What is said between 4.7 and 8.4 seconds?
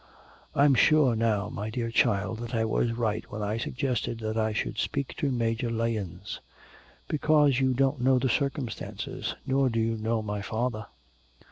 speak to Major Lahens.' 'Because you don't know the